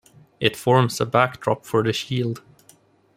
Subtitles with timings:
[0.39, 2.41] It forms a backdrop for the shield.